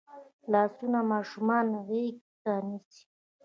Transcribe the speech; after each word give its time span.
لاسونه 0.51 0.99
ماشومان 1.11 1.67
غېږ 1.87 2.17
ته 2.43 2.53
نیسي 2.67 3.03